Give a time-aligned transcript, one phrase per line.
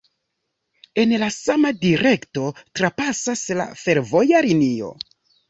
[1.03, 2.47] En la sama direkto
[2.81, 4.93] trapasas la fervoja linio.